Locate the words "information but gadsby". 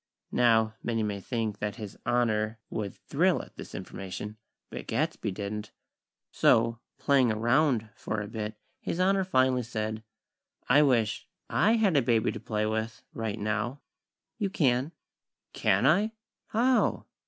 3.75-5.29